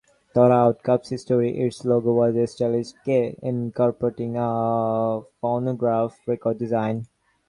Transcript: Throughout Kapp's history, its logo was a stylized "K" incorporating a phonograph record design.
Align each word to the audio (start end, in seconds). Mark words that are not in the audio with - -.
Throughout 0.33 0.81
Kapp's 0.81 1.09
history, 1.09 1.55
its 1.59 1.85
logo 1.85 2.11
was 2.13 2.35
a 2.35 2.47
stylized 2.47 2.95
"K" 3.05 3.37
incorporating 3.43 4.35
a 4.35 5.21
phonograph 5.39 6.17
record 6.25 6.57
design. 6.57 7.05